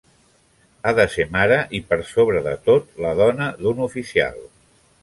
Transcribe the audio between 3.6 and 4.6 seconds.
d'un oficial.